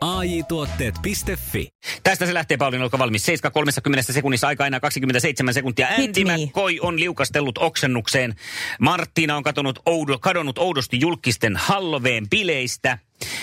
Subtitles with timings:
[0.00, 1.68] AJ-tuotteet.fi.
[2.02, 3.26] Tästä se lähtee, Pauliina, olkaa valmis.
[3.28, 5.88] 7.30 sekunnissa aika enää 27 sekuntia.
[5.88, 8.34] Andy McCoy on liukastellut oksennukseen.
[8.80, 12.98] Marttiina on katonut oudo, kadonnut oudosti julkisten Halloween bileistä.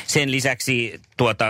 [0.08, 1.46] Sen lisäksi tuota,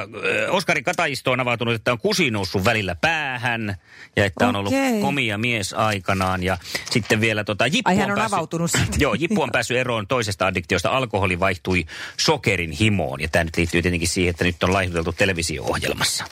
[0.49, 3.75] Oskari Kataisto on avautunut, että on kusi noussut välillä päähän
[4.15, 6.43] ja että on ollut komia mies aikanaan.
[6.43, 6.57] Ja
[6.89, 10.07] sitten vielä tota, Jippu Ai, on, hän on päässyt, avautunut Joo, Jippu on päässyt eroon
[10.07, 10.89] toisesta addiktiosta.
[10.89, 11.85] Alkoholi vaihtui
[12.17, 16.25] sokerin himoon ja tämä nyt liittyy tietenkin siihen, että nyt on laihduteltu televisio-ohjelmassa.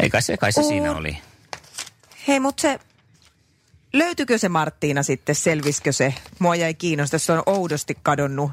[0.00, 1.18] Ei kai se, kai se siinä oli.
[2.28, 2.78] Hei, mutta se
[3.98, 6.14] Löytyykö se Marttiina sitten, selviskö se?
[6.38, 8.52] Mua jäi kiinnostaa, se on oudosti kadonnut.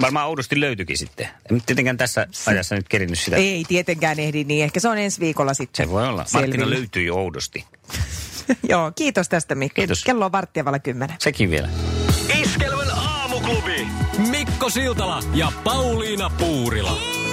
[0.00, 1.28] Varmaan oudosti löytyikin sitten.
[1.50, 3.36] En tietenkään tässä ajassa nyt kerinyt sitä.
[3.36, 5.86] Ei tietenkään ehdi niin, ehkä se on ensi viikolla sitten.
[5.86, 6.24] Se voi olla.
[6.24, 6.46] Selvillä.
[6.46, 7.64] Marttiina löytyi oudosti.
[8.70, 9.74] Joo, kiitos tästä Mikko.
[9.74, 10.04] Kiitos.
[10.04, 11.16] Kello on varttia valla kymmenen.
[11.18, 11.68] Sekin vielä.
[12.42, 13.86] Iskelmän aamuklubi.
[14.30, 17.23] Mikko Siltala ja Pauliina Puurila.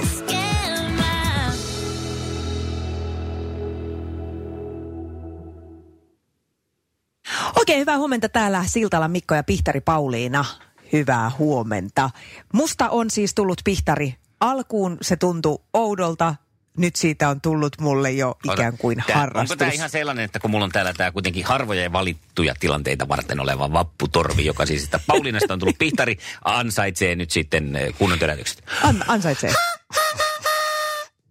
[7.62, 10.45] Oikein hyvää huomenta täällä Siltala Mikko ja Pihtari Pauliina.
[10.94, 12.09] Hyvää huomenta.
[12.54, 14.16] Musta on siis tullut Pihtari.
[14.40, 16.36] Alkuun se tuntui oudolta,
[16.78, 19.52] nyt siitä on tullut mulle jo ikään kuin tää, harrastus.
[19.52, 23.08] Onko tämä ihan sellainen, että kun mulla on täällä tämä kuitenkin harvoja ja valittuja tilanteita
[23.08, 28.20] varten oleva vapputorvi, joka siis että Pauliinasta on tullut Pihtari, ansaitsee nyt sitten eh, kunnon
[28.20, 28.64] törätykset.
[28.84, 29.54] An, ansaitsee.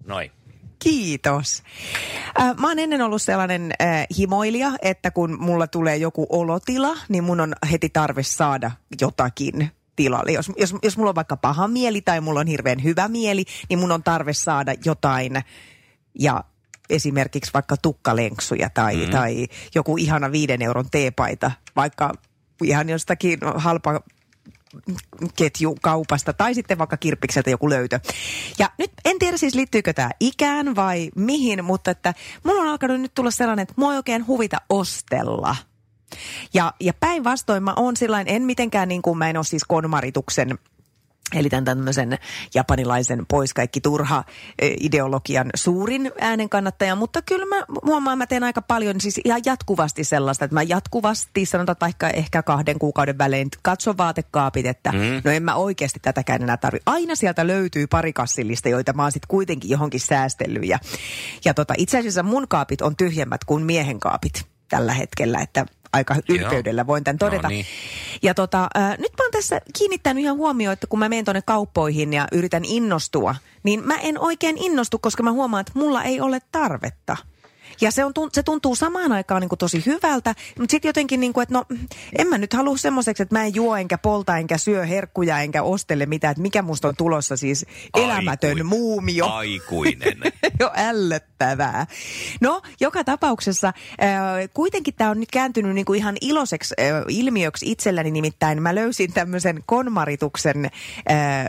[0.07, 0.40] Noin.
[0.83, 1.63] Kiitos.
[2.41, 7.25] Äh, mä oon ennen ollut sellainen äh, himoilija, että kun mulla tulee joku olotila, niin
[7.25, 8.71] mun on heti tarve saada
[9.01, 10.33] jotakin tilalle.
[10.33, 13.79] Jos, jos, jos mulla on vaikka paha mieli tai mulla on hirveän hyvä mieli, niin
[13.79, 15.33] mun on tarve saada jotain
[16.19, 16.45] ja
[16.91, 19.11] esimerkiksi vaikka tukkalenksuja tai, mm.
[19.11, 22.13] tai joku ihana viiden euron teepaita, vaikka
[22.65, 24.01] ihan jostakin halpa
[25.37, 28.01] ketjukaupasta tai sitten vaikka kirppikseltä joku löytö.
[28.59, 32.15] Ja nyt en tiedä siis liittyykö tämä ikään vai mihin, mutta että
[32.45, 35.57] mulla on alkanut nyt tulla sellainen, että mua ei oikein huvita ostella.
[36.55, 40.59] Ja, ja päinvastoin mä oon sillain, en mitenkään niin kuin mä en ole siis konmarituksen
[41.35, 42.19] Eli tämän tämmöisen
[42.55, 44.25] japanilaisen pois kaikki turha
[44.81, 50.05] ideologian suurin äänen kannattaja, mutta kyllä mä huomaan, mä teen aika paljon siis ihan jatkuvasti
[50.05, 54.99] sellaista, että mä jatkuvasti sanotaan että vaikka ehkä kahden kuukauden välein katson vaatekaapit, että mm.
[55.25, 56.79] no en mä oikeasti tätäkään enää tarvi.
[56.87, 60.79] Aina sieltä löytyy pari kassillista, joita mä oon sitten kuitenkin johonkin säästellyt ja,
[61.45, 66.17] ja tota, itse asiassa mun kaapit on tyhjemmät kuin miehen kaapit tällä hetkellä, että aika
[66.29, 67.43] ylpeydellä voin tämän todeta.
[67.43, 67.67] No niin.
[68.23, 71.43] Ja tota, äh, nyt mä oon tässä kiinnittänyt ihan huomioon, että kun mä menen tuonne
[71.43, 76.21] kauppoihin ja yritän innostua, niin mä en oikein innostu, koska mä huomaan, että mulla ei
[76.21, 77.17] ole tarvetta.
[77.81, 81.33] Ja se, on, se tuntuu samaan aikaan niin kuin tosi hyvältä, mutta sitten jotenkin, niin
[81.33, 81.65] kuin, että no
[82.19, 85.63] en mä nyt halua semmoiseksi, että mä en juo enkä polta enkä syö herkkuja enkä
[85.63, 89.27] ostele mitään, että mikä musta on tulossa siis elämätön Aikui, muumio.
[89.27, 90.19] Aikuinen.
[90.61, 91.87] jo ällöttävää.
[92.41, 93.75] No, joka tapauksessa äh,
[94.55, 99.13] kuitenkin tämä on nyt kääntynyt niin kuin ihan iloiseksi äh, ilmiöksi itselläni, nimittäin mä löysin
[99.13, 100.65] tämmöisen konmarituksen,
[101.11, 101.47] äh,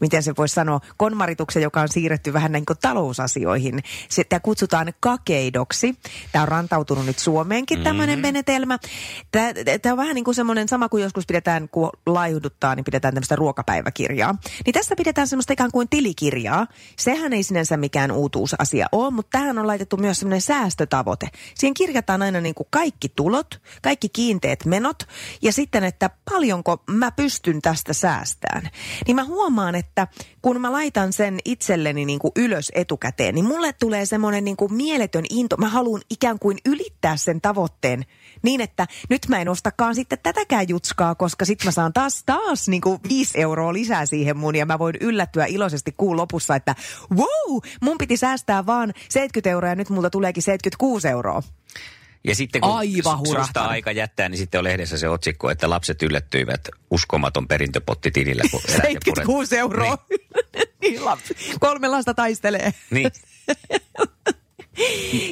[0.00, 3.82] miten se voisi sanoa, konmarituksen, joka on siirretty vähän niin kuin talousasioihin.
[4.08, 5.94] Sitä kutsutaan kake keidoksi.
[6.32, 8.26] Tämä on rantautunut nyt Suomeenkin tämmöinen mm-hmm.
[8.28, 8.78] menetelmä.
[9.32, 13.36] Tämä, on vähän niin kuin semmoinen sama kuin joskus pidetään, kun laihduttaa, niin pidetään tämmöistä
[13.36, 14.34] ruokapääväkirjaa.
[14.66, 16.66] Niin tässä pidetään semmoista ikään kuin tilikirjaa.
[16.98, 21.28] Sehän ei sinänsä mikään uutuusasia ole, mutta tähän on laitettu myös semmoinen säästötavoite.
[21.54, 25.02] Siihen kirjataan aina niin kuin kaikki tulot, kaikki kiinteät menot
[25.42, 28.68] ja sitten, että paljonko mä pystyn tästä säästään.
[29.06, 30.06] Niin mä huomaan, että
[30.42, 34.74] kun mä laitan sen itselleni niin kuin ylös etukäteen, niin mulle tulee semmoinen niin kuin
[34.74, 35.56] mieletön into.
[35.56, 38.04] Mä haluan ikään kuin ylittää sen tavoitteen
[38.42, 42.68] niin, että nyt mä en ostakaan sitten tätäkään jutskaa, koska sitten mä saan taas, taas
[42.68, 46.74] niin kuin 5 euroa lisää siihen mun ja mä voin yllättyä iloisesti kuun lopussa, että
[47.16, 51.42] wow, mun piti säästää vaan 70 euroa ja nyt multa tuleekin 76 euroa.
[52.24, 56.02] Ja sitten kun Aivan susta aika jättää, niin sitten on lehdessä se otsikko, että lapset
[56.02, 58.42] yllättyivät uskomaton perintöpotti tilillä.
[58.66, 59.98] 76 euroa.
[60.10, 60.28] Niin.
[60.82, 61.36] niin lapsi.
[61.60, 62.74] Kolme lasta taistelee.
[62.90, 63.10] Niin.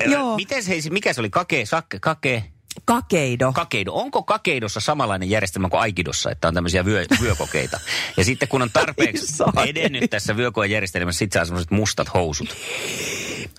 [0.12, 0.36] Joo.
[0.36, 1.30] Miten se, mikä se oli?
[1.30, 2.44] Kake, sakke, kake?
[2.86, 3.52] Kakeido.
[3.52, 3.92] Kakeido.
[3.92, 7.80] Onko kakeidossa samanlainen järjestelmä kuin Aikidossa, että on tämmöisiä vyö, vyökokeita?
[8.16, 12.56] Ja sitten kun on tarpeeksi edennyt tässä vyökoen järjestelmässä, sitten saa semmoiset mustat housut.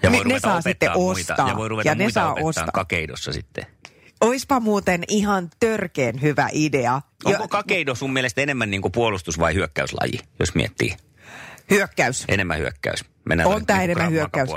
[0.04, 1.36] Ja voi ne, ne saa sitten ostaa.
[1.38, 2.68] Muita, ja voi ruveta ja muita saa ostaa.
[2.74, 3.66] kakeidossa sitten.
[4.22, 7.02] Oispa muuten ihan törkeen hyvä idea.
[7.26, 10.96] Onko jo, kakeido sun mielestä enemmän niin kuin puolustus- vai hyökkäyslaji, jos miettii?
[11.70, 12.26] Hyökkäys.
[12.28, 13.06] Enemmän hyökkäys.
[13.26, 14.50] Mennään on tämä enemmän hyökkäys.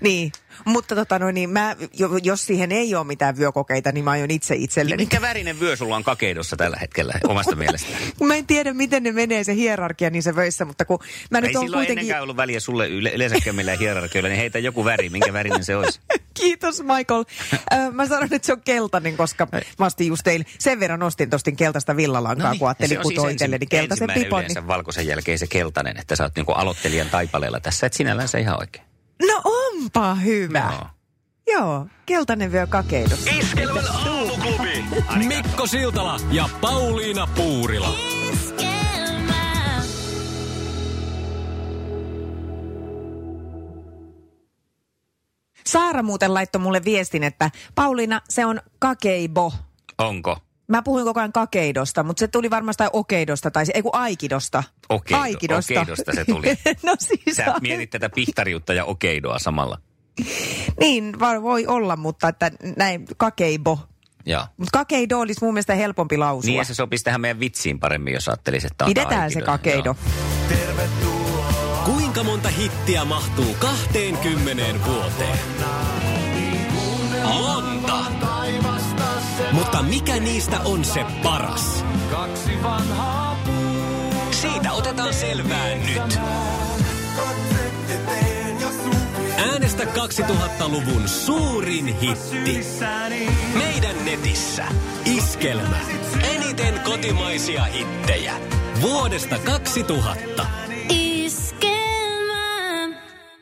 [0.00, 0.32] Niin,
[0.64, 1.76] mutta tota noin, niin mä,
[2.22, 4.96] jos siihen ei ole mitään vyökokeita, niin mä aion itse itselleni.
[4.96, 7.88] Niin mikä värinen vyö sulla on kakeidossa tällä hetkellä omasta mielestä?
[8.24, 10.98] mä en tiedä, miten ne menee se hierarkia niissä vöissä, mutta kun
[11.30, 11.90] mä ei nyt on kuitenkin...
[11.90, 15.76] ennenkään ollut väliä sulle yle- yleensäkään millään hierarkioilla, niin heitä joku väri, minkä värinen se
[15.76, 16.00] olisi.
[16.40, 17.24] Kiitos Michael.
[17.92, 19.48] mä sanon, että se on keltainen, koska
[19.78, 23.24] mä ostin just teille, sen verran ostin tostin keltaista villalankaa, no niin, kun ajattelin kutoa
[23.24, 24.44] siis itselleni keltaisen pipon.
[24.44, 24.66] Niin...
[24.66, 28.58] valkoisen jälkeen se keltainen, että sä oot niinku aloittelijan taipaleella tässä, että sinällään se ihan
[28.60, 28.89] oikein.
[29.26, 30.72] No onpa hyvä.
[30.80, 30.86] No.
[31.46, 33.26] Joo, keltainen vyö kakeidos.
[33.26, 34.84] Iskelmän aamuklubi.
[35.36, 37.94] Mikko Siltala ja Pauliina Puurila.
[38.32, 39.82] Iskelmä.
[45.66, 49.52] Saara muuten laittoi mulle viestin, että Pauliina, se on kakeibo.
[49.98, 50.36] Onko?
[50.70, 54.62] Mä puhuin koko ajan kakeidosta, mutta se tuli varmasti okeidosta, tai ei kun aikidosta.
[54.88, 55.72] Okeido, aikidosta.
[55.80, 56.46] Okeidosta se tuli.
[56.86, 59.78] no siis Sä mietit tätä pihtariutta ja okeidoa samalla.
[60.80, 63.78] niin, voi olla, mutta että näin kakeibo.
[64.56, 66.48] Mutta kakeido olisi mun mielestä helpompi lausua.
[66.48, 69.40] Niin ja se sopisi tähän meidän vitsiin paremmin, jos ajattelisi, että Pidetään aikido.
[69.40, 69.96] se kakeido.
[70.48, 71.52] Tervetuloa.
[71.84, 75.38] Kuinka monta hittiä mahtuu 20 vuoteen?
[77.24, 78.39] Monta!
[79.52, 81.84] Mutta mikä niistä on se paras?
[82.10, 83.36] Kaksi vanhaa
[84.30, 86.18] Siitä otetaan selvää nyt.
[89.38, 92.60] Äänestä 2000-luvun suurin hitti.
[93.58, 94.64] Meidän netissä.
[95.04, 95.78] Iskelmä.
[96.22, 98.34] Eniten kotimaisia hittejä.
[98.80, 100.46] Vuodesta 2000.
[100.88, 101.70] Iskelmä.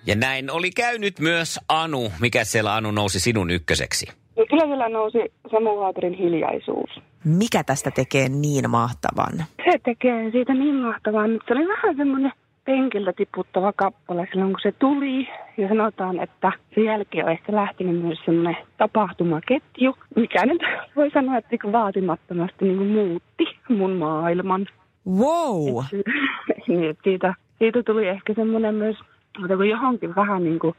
[0.06, 2.12] Ja näin oli käynyt myös Anu.
[2.20, 4.06] Mikä siellä Anu nousi sinun ykköseksi?
[4.50, 5.18] Kyllä siellä nousi
[5.50, 6.90] Samu Haaterin hiljaisuus.
[7.24, 9.32] Mikä tästä tekee niin mahtavan?
[9.64, 12.32] Se tekee siitä niin mahtavan, että se oli vähän semmoinen
[12.68, 15.28] penkiltä tiputtava kappale silloin, kun se tuli.
[15.56, 20.62] Ja sanotaan, että sen jälkeen on ehkä lähtenyt myös semmoinen tapahtumaketju, mikä nyt
[20.96, 24.66] voi sanoa, että niin vaatimattomasti niin kuin muutti mun maailman.
[25.08, 25.84] Wow!
[25.92, 26.06] Et,
[26.68, 28.96] niin, siitä, siitä tuli ehkä semmoinen myös,
[29.42, 30.74] että kun johonkin vähän niin kuin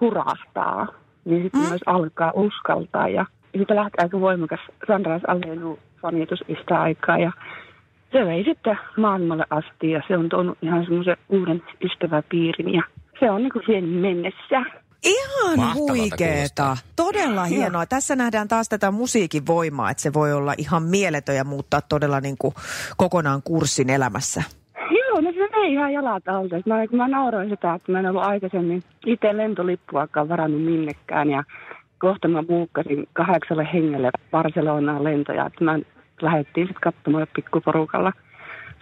[0.00, 0.86] hurahtaa,
[1.24, 1.68] niin sitten mm.
[1.68, 3.08] myös alkaa uskaltaa.
[3.08, 3.26] Ja
[3.56, 6.40] siitä lähtee aika voimakas Sandras Alenu fanitus
[6.80, 7.18] aikaa.
[7.18, 7.32] Ja
[8.12, 12.82] se vei sitten maailmalle asti ja se on tuonut ihan semmoisen uuden ystäväpiirin ja
[13.20, 14.64] se on niin kuin siihen mennessä.
[15.04, 16.76] Ihan huikeeta.
[16.96, 17.86] Todella hienoa.
[17.86, 22.20] Tässä nähdään taas tätä musiikin voimaa, että se voi olla ihan mieletön ja muuttaa todella
[22.20, 22.54] niin kuin
[22.96, 24.42] kokonaan kurssin elämässä.
[25.60, 26.56] Se vei ihan jalat alta.
[26.66, 31.44] Mä, mä nauroin sitä, että mä en ollut aikaisemmin itse lentolippuakaan varannut minnekään ja
[31.98, 35.46] kohta mä buukkasin kahdeksalle hengelle Barcelonaan lentoja.
[35.46, 35.78] Että mä
[36.22, 38.12] lähdettiin sitten katsomaan pikkuporukalla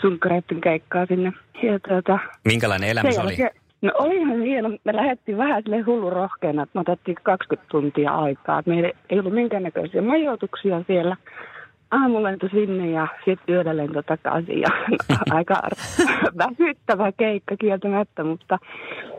[0.00, 1.32] sunkkareiden keikkaa sinne.
[1.62, 3.36] Ja tuota, Minkälainen elämä se oli?
[3.82, 4.68] No olihan hieno.
[4.84, 8.62] Me lähdettiin vähän sille hullu rohkeana, että me otettiin 20 tuntia aikaa.
[8.66, 11.16] Meillä ei ollut minkäännäköisiä majoituksia siellä.
[11.90, 14.60] Aamulento sinne ja sitten yöllä lento takaisin.
[14.60, 14.68] Ja
[15.30, 15.54] aika
[16.42, 18.58] väsyttävä keikka kieltämättä, mutta,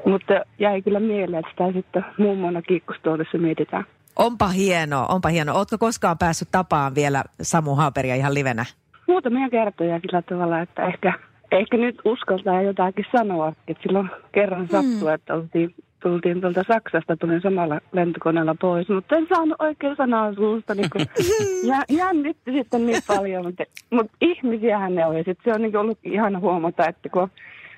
[0.05, 3.85] mutta jäi kyllä mieleen, että sitä sitten muun muassa kiikkustuotessa mietitään.
[4.15, 5.57] Onpa hienoa, onpa hienoa.
[5.57, 8.65] Oletko koskaan päässyt tapaan vielä Samu Haaperia ihan livenä?
[9.07, 11.13] Muutamia kertoja sillä tavalla, että ehkä,
[11.51, 13.53] ehkä nyt uskaltaa jotakin sanoa.
[13.67, 14.69] Että silloin kerran hmm.
[14.69, 20.33] sattui, että oltiin, tultiin tuolta Saksasta, tulin samalla lentokoneella pois, mutta en saanut oikein sanaa
[20.33, 20.75] suusta.
[20.75, 21.01] Niin kun,
[21.69, 25.01] ja, jännitti sitten niin paljon, mutta, mutta ihmisiähän ne.
[25.01, 27.29] Ja sitten se on niin ollut ihana huomata, että kun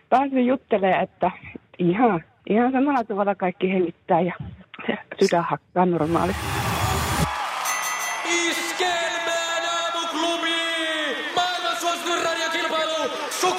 [0.09, 1.31] pääsin juttelemaan, että
[1.79, 4.33] ihan, ihan samalla tavalla kaikki hengittää ja
[5.19, 6.60] sydän hakkaa normaalisti.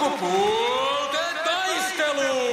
[0.02, 2.48] Sukupuolten taistelu!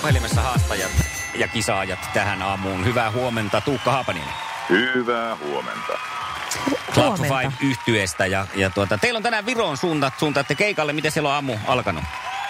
[0.00, 0.90] Puhelimessa haastajat
[1.34, 2.84] ja kisaajat tähän aamuun.
[2.84, 4.28] Hyvää huomenta, Tuukka Haapaninen.
[4.70, 5.98] Hyvää huomenta.
[6.92, 10.92] Club Five yhtyeestä ja, ja tuota, teillä on tänään Viroon suuntat, suuntaatte keikalle.
[10.92, 12.04] Miten siellä on aamu alkanut?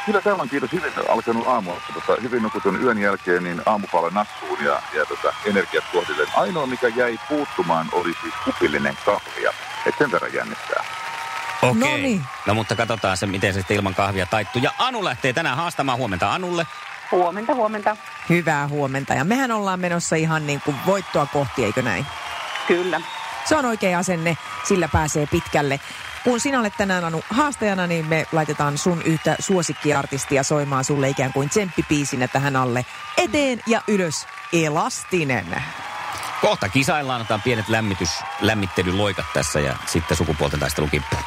[0.07, 1.73] Kyllä täällä on kiitos hyvin alkanut aamu.
[1.95, 6.29] Tota, hyvin nukutun yön jälkeen niin aamupalle nassuun ja, ja tota, energiat kohdilleen.
[6.37, 9.53] Ainoa mikä jäi puuttumaan oli siis kupillinen kahvia.
[9.87, 11.00] Et sen verran jännittää.
[11.63, 11.71] Okei.
[11.71, 11.91] Okay.
[11.91, 12.25] Noniin.
[12.47, 14.63] No mutta katsotaan se, miten se sitten ilman kahvia taittuu.
[14.63, 16.67] Ja Anu lähtee tänään haastamaan huomenta Anulle.
[17.13, 17.97] Huomenta, huomenta.
[18.29, 19.15] Hyvää huomenta.
[19.15, 22.07] Ja mehän ollaan menossa ihan niin kuin voittoa kohti, eikö näin?
[22.67, 23.01] Kyllä.
[23.45, 25.81] Se on oikea asenne, sillä pääsee pitkälle.
[26.25, 31.33] Kun sinä olet tänään Anu haastajana, niin me laitetaan sun yhtä suosikkiartistia soimaan sulle ikään
[31.33, 32.87] kuin tsemppipiisinä tähän alle.
[33.17, 35.63] Eteen ja ylös, elastinen.
[36.41, 41.23] Kohta kisaillaan, otetaan pienet lämmitys, lämmittelyloikat tässä ja sitten sukupuolten taistelu kippuun.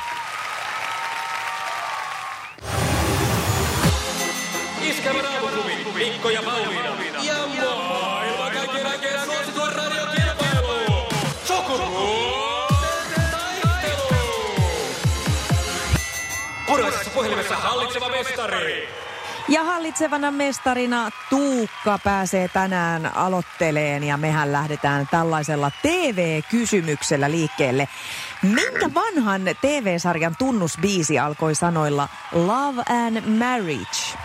[16.93, 18.89] Puraisessa puhelimessa hallitseva mestari.
[19.47, 27.87] Ja hallitsevana mestarina Tuukka pääsee tänään aloitteleen ja mehän lähdetään tällaisella TV-kysymyksellä liikkeelle.
[28.41, 34.17] Minkä vanhan TV-sarjan tunnusbiisi alkoi sanoilla Love and Marriage?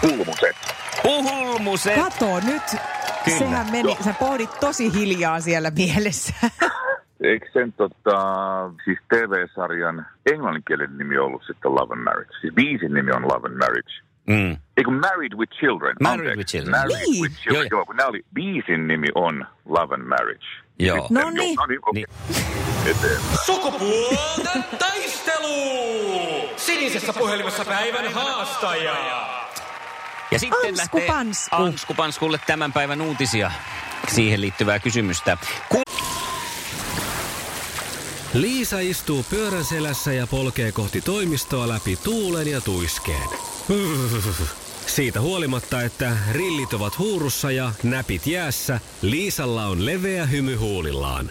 [0.00, 0.56] Pulmuset.
[1.02, 1.94] Puhulmuset.
[1.94, 2.62] Kato nyt,
[3.24, 3.38] Kyllä.
[3.38, 6.34] sehän meni, sä pohdit tosi hiljaa siellä mielessä.
[7.24, 8.18] Eikö sen tota,
[8.84, 12.32] siis TV-sarjan englanninkielinen nimi ollut sitten Love and Marriage?
[12.40, 13.92] Siis biisin nimi on Love and Marriage.
[14.26, 14.56] Mm.
[14.76, 15.96] Eikö Married with Children?
[16.00, 16.38] Married Anteeksi.
[16.38, 16.80] with Children.
[16.80, 17.22] Married Niin.
[17.22, 17.68] with Children.
[17.70, 20.46] Joo, Joo, kun oli, biisin nimi on Love and Marriage.
[20.78, 20.96] Joo.
[20.98, 21.56] Sitten, No niin.
[21.56, 22.04] no niin, okei.
[22.90, 23.38] Eteenpäin.
[23.46, 25.54] Sukupuolten taistelu.
[26.56, 28.92] Sinisessä puhelimessa päivän haastaja.
[30.32, 31.56] Ja sitten Ansku lähtee Pansku.
[31.56, 33.50] Ansku Panskulle tämän päivän uutisia.
[34.14, 35.38] Siihen liittyvää kysymystä.
[35.68, 35.82] Ku-
[38.32, 43.28] Liisa istuu pyörän selässä ja polkee kohti toimistoa läpi tuulen ja tuiskeen.
[44.86, 51.30] Siitä huolimatta, että rillit ovat huurussa ja näpit jäässä, Liisalla on leveä hymy huulillaan.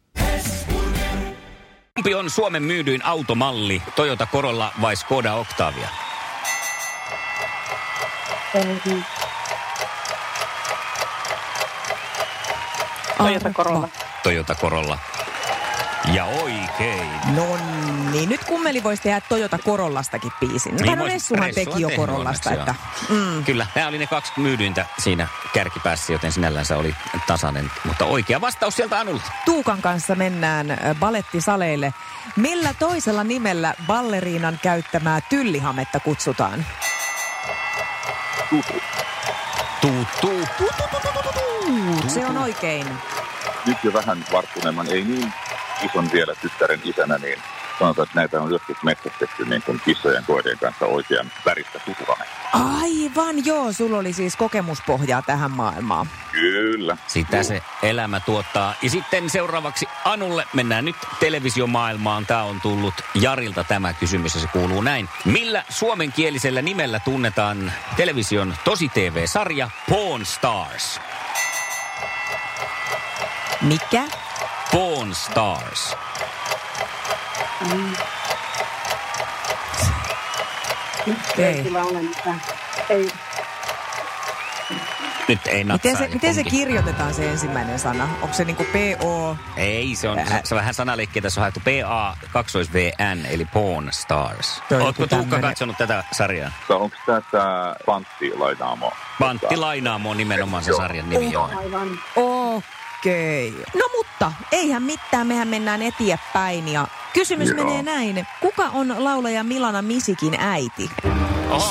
[1.95, 5.89] Kumpi on Suomen myydyin automalli, Toyota Corolla vai Skoda Octavia?
[13.17, 13.87] Toyota Corolla.
[14.23, 14.97] Toyota Corolla.
[16.13, 17.09] Ja oikein.
[17.35, 17.57] No
[18.11, 20.75] niin, nyt kummeli voisi tehdä Toyota Corollastakin biisin.
[20.75, 22.75] No, niin vois- Ressuhan teki jo onneksi, että
[23.09, 23.41] joo.
[23.45, 26.95] Kyllä, nämä oli ne kaksi myydyintä siinä kärkipäässä, joten sinällänsä oli
[27.27, 27.71] tasainen.
[27.85, 29.21] Mutta oikea vastaus sieltä Anulle.
[29.45, 31.93] Tuukan kanssa mennään ö, balettisaleille.
[32.35, 36.65] Millä toisella nimellä balleriinan käyttämää tyllihametta kutsutaan?
[38.49, 38.73] Tutu.
[39.81, 40.47] Tuu, tuu.
[41.69, 42.87] Uu, se on oikein.
[43.65, 45.33] Nyt jo vähän varttuneemman, ei niin
[45.85, 47.41] ison vielä tyttären isänä, niin
[47.79, 52.41] sanotaan, että näitä on joskus metsästetty niin kuin kissojen koirien kanssa oikean väristä tutuhametta.
[52.53, 56.09] Aivan joo, sulla oli siis kokemuspohjaa tähän maailmaan.
[56.31, 56.97] Kyllä.
[57.07, 58.73] Sitä se elämä tuottaa.
[58.81, 62.25] Ja sitten seuraavaksi Anulle mennään nyt televisiomaailmaan.
[62.25, 65.09] Tämä on tullut Jarilta tämä kysymys ja se kuuluu näin.
[65.25, 71.01] Millä suomenkielisellä nimellä tunnetaan television tosi-TV-sarja Pawn Stars?
[73.61, 74.03] Mikä?
[74.71, 75.95] Pawn Stars.
[81.63, 82.41] Kyllä ole mitään.
[82.89, 83.11] Ei,
[85.27, 85.91] Nyt ei natsaa.
[85.91, 88.09] Miten se, miten se kirjoitetaan se ensimmäinen sana?
[88.21, 89.35] Onko se niinku P-O?
[89.57, 91.21] Ei, se on, se, se on vähän sanaleikkiä.
[91.21, 94.61] Tässä on haettu PA 2 VN, eli Pawn Stars.
[94.81, 96.51] Oletko Tuukka katsonut tätä sarjaa?
[96.69, 98.91] Onko tämä tämä Pantti Lainaamo?
[99.19, 101.31] Pantti Lainaamo on nimenomaan se sarjan nimi.
[101.31, 101.49] Joo.
[101.57, 101.99] aivan.
[103.01, 103.53] Okei.
[103.75, 107.57] No mutta, eihän mitään, mehän mennään eteenpäin ja kysymys Joo.
[107.65, 108.27] menee näin.
[108.41, 110.89] Kuka on laulaja Milana Misikin äiti?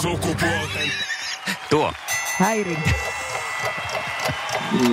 [0.01, 0.93] Sukupuolten.
[1.71, 1.93] Tuo.
[2.39, 2.91] Häirintä.
[4.73, 4.89] Mm,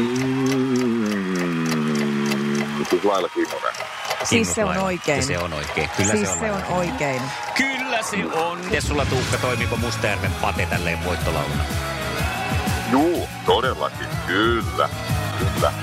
[2.89, 3.73] siis Laila Kinnunen.
[4.23, 5.17] Siis se on oikein.
[5.17, 5.89] Ja se on oikein.
[5.97, 6.39] Kyllä siis se on.
[6.39, 7.21] se on oikein.
[7.57, 8.59] Kyllä se on.
[8.71, 11.63] Ja sulla Tuukka, toimiko Mustajärven pate tälleen voittolauluna?
[12.91, 14.07] Juu, todellakin.
[14.27, 14.89] Kyllä.
[15.39, 15.73] Kyllä.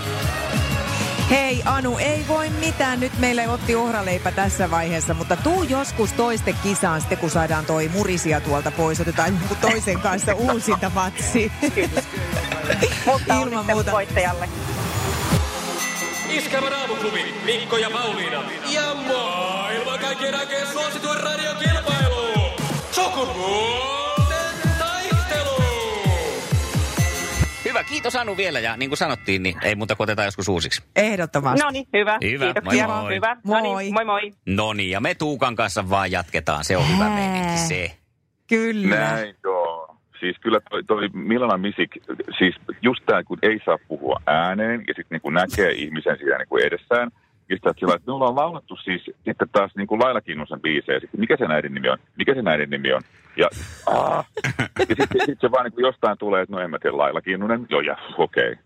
[1.30, 3.00] Hei Anu, ei voi mitään.
[3.00, 7.88] Nyt meille otti ohraleipä tässä vaiheessa, mutta tuu joskus toisten kisaan sitten, kun saadaan toi
[7.88, 9.00] murisia tuolta pois.
[9.00, 11.52] Otetaan joku toisen kanssa uusinta matsi.
[13.06, 13.92] Mutta Ilman onnittelut muuta.
[13.92, 14.48] voittajalle.
[16.30, 18.42] Iskävä raamuklubi, Mikko ja Pauliina.
[18.68, 22.50] Ja maailman kaikkien aikeen suosituen radiokilpailu.
[22.90, 24.03] Sukupuolten
[27.88, 30.82] kiitos Anu vielä ja niin kuin sanottiin, niin ei muuta kuin otetaan joskus uusiksi.
[30.96, 31.64] Ehdottomasti.
[31.64, 32.18] No niin, hyvä.
[32.22, 32.86] Hyvä, Kiitoksia.
[32.88, 33.14] moi moi.
[33.14, 33.36] Hyvä.
[33.44, 33.62] Moi.
[33.62, 34.32] No niin, moi moi.
[34.46, 36.64] No niin, ja me Tuukan kanssa vaan jatketaan.
[36.64, 37.90] Se on hyvä meininki se.
[38.48, 38.96] Kyllä.
[38.96, 39.96] Näin, joo.
[40.20, 41.90] Siis kyllä toi, toi Milana Misik,
[42.38, 46.56] siis just tämä, kun ei saa puhua ääneen ja sitten niinku näkee ihmisen siinä niinku
[46.56, 47.10] edessään.
[47.50, 51.00] Sitten sillä, että me ollaan laulettu siis sitten taas niinku Laila Kinnusen biisejä.
[51.00, 51.98] Sitten mikä se näiden nimi on?
[52.16, 53.02] Mikä se näiden nimi on?
[53.36, 53.48] Ja,
[53.86, 54.26] aah.
[54.78, 57.66] ja sitten sit se vaan niinku jostain tulee, että no en mä tiedä, Laila Kinnunen.
[57.70, 58.52] Joo, ja okei.
[58.52, 58.64] Okay.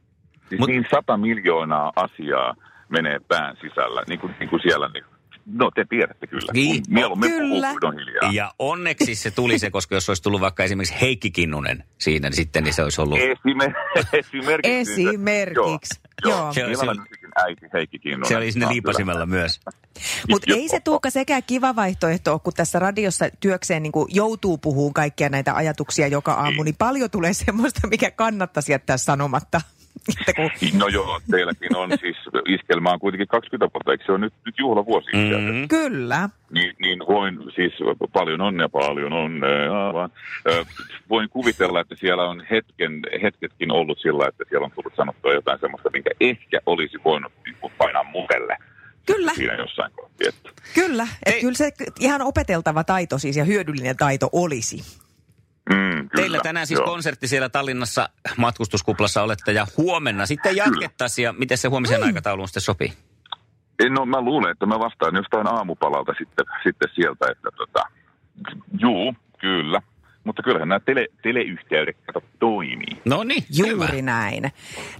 [0.48, 2.54] Siis Mut- niin sata miljoonaa asiaa
[2.88, 4.90] menee pään sisällä, niin kuin, niin kuin siellä.
[4.94, 5.04] Niin,
[5.46, 6.52] no te tiedätte kyllä.
[6.52, 6.82] Niin.
[6.88, 7.70] Mieluummin puhuu Kyllä.
[7.80, 8.32] kuin on hiljaa.
[8.32, 12.36] Ja onneksi se tuli se, koska jos olisi tullut vaikka esimerkiksi Heikki Kinnunen siinä, niin
[12.36, 13.18] sitten niin se olisi ollut...
[13.18, 13.74] Esimer-
[14.12, 15.08] esimerkiksi.
[15.08, 16.00] Esimerkiksi.
[16.24, 16.32] Joo.
[16.32, 16.38] Joo.
[16.40, 16.52] joo.
[16.52, 16.86] Se- se-
[17.44, 18.28] äiti Heikki Kinnunen.
[18.28, 19.38] Se oli sinne liipasimella kyllä.
[19.38, 19.60] myös.
[20.28, 24.94] Mutta ei se Tuukka sekään kiva vaihtoehto ole, kun tässä radiossa työkseen niin joutuu puhumaan
[24.94, 29.60] kaikkia näitä ajatuksia joka aamu, niin paljon tulee semmoista, mikä kannattaisi jättää sanomatta.
[30.20, 32.16] Että kun, No joo, teilläkin on siis,
[32.48, 35.10] iskelmä on kuitenkin 20 vuotta, eikö se ole nyt, nyt juhlavuosi?
[35.12, 35.52] Mm.
[35.54, 35.68] Mm.
[35.68, 36.28] kyllä.
[36.50, 37.72] Niin, niin voin siis
[38.12, 40.10] paljon onnea, paljon onnea vaan.
[40.48, 40.64] Ö,
[41.08, 45.60] voin kuvitella, että siellä on hetken, hetketkin ollut sillä, että siellä on tullut sanottua jotain
[45.60, 48.56] semmoista, minkä ehkä olisi voinut niin kuin painaa mutelle
[49.06, 50.28] Kyllä, siinä jossain kohti.
[50.28, 50.50] Että.
[50.74, 51.08] kyllä.
[51.26, 54.84] Et Ei- kyllä se ihan opeteltava taito siis ja hyödyllinen taito olisi.
[55.70, 56.86] Mm, kyllä, Teillä tänään siis joo.
[56.86, 62.60] konsertti siellä Tallinnassa matkustuskuplassa olette ja huomenna sitten jatkettaisiin ja miten se huomisen aikatauluun sitten
[62.60, 62.92] sopii?
[63.90, 67.82] No mä luulen, että mä vastaan jostain aamupalalta sitten, sitten sieltä, että tota,
[68.80, 69.82] juu, kyllä.
[70.24, 73.02] Mutta kyllähän nämä tele, teleyhteydet kato, toimii.
[73.04, 74.02] No niin, Juuri hyvä.
[74.02, 74.42] näin.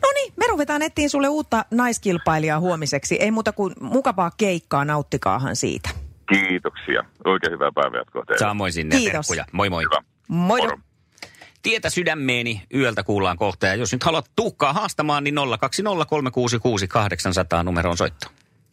[0.03, 3.15] No niin, me ruvetaan etsiin sulle uutta naiskilpailijaa huomiseksi.
[3.17, 5.91] Ei muuta kuin mukavaa keikkaa, nauttikaahan siitä.
[6.29, 7.03] Kiitoksia.
[7.25, 8.39] Oikein hyvää päivänjatkoa teille.
[8.39, 9.13] Samoin sinne Kiitos.
[9.13, 9.45] terkkuja.
[9.53, 9.83] Moi moi.
[9.85, 10.03] Hyvä.
[10.29, 10.61] Moi.
[10.61, 10.77] Moro.
[11.63, 13.67] Tietä sydämeeni yöltä kuullaan kohta.
[13.67, 15.41] Ja jos nyt haluat tuukkaa haastamaan, niin 020366800
[17.65, 18.27] numero on soitto.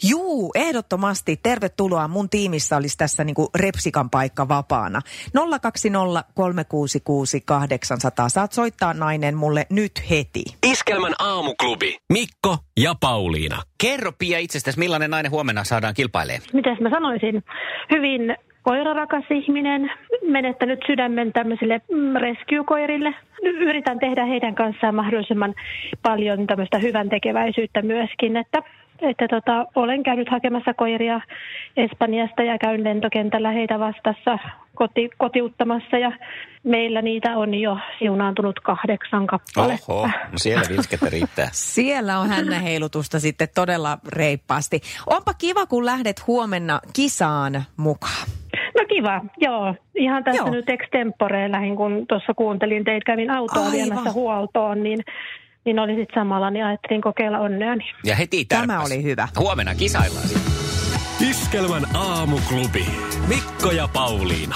[0.04, 1.40] Juu, ehdottomasti.
[1.44, 2.08] Tervetuloa.
[2.08, 5.02] Mun tiimissä olisi tässä niinku repsikan paikka vapaana.
[5.06, 5.10] 020366800.
[8.28, 10.44] Saat soittaa nainen mulle nyt heti.
[10.66, 11.98] Iskelmän aamuklubi.
[12.14, 13.62] Mikko ja Pauliina.
[13.82, 16.50] Kerro Pia itsestäsi, millainen nainen huomenna saadaan kilpailemaan?
[16.54, 17.44] mitäs mä sanoisin,
[17.92, 18.22] hyvin
[18.66, 19.92] koirarakas ihminen,
[20.28, 23.14] menettänyt sydämen tämmöisille mm, rescue-koirille.
[23.44, 25.54] Yritän tehdä heidän kanssaan mahdollisimman
[26.02, 28.62] paljon tämmöistä hyvän tekeväisyyttä myöskin, että
[29.02, 31.22] että tota, olen käynyt hakemassa koiria
[31.78, 34.40] Espanjasta ja käyn lentokentällä heitä vastassa
[34.76, 36.12] koti, kotiuttamassa ja
[36.64, 39.94] meillä niitä on jo siunaantunut kahdeksan kappaletta.
[39.94, 41.50] Oho, no siellä vilskettä riittää.
[41.74, 44.82] Siellä on hännä heilutusta sitten todella reippaasti.
[45.08, 48.28] Onpa kiva, kun lähdet huomenna kisaan mukaan.
[48.76, 49.76] No kiva, joo.
[49.96, 50.50] Ihan tässä Joo.
[50.52, 53.72] nyt extemporeen lähin, kun tuossa kuuntelin teitä, kävin autoa Aivan.
[53.72, 55.00] viemässä huoltoon, niin,
[55.66, 57.86] niin oli sitten samalla, niin ajattelin kokeilla onneani.
[58.04, 58.92] Ja heti Tämä tärppäs.
[58.92, 59.28] oli hyvä.
[59.40, 60.52] Huomenna kisaillaan sitten.
[61.30, 62.86] Iskelmän aamuklubi.
[63.28, 64.56] Mikko ja Pauliina.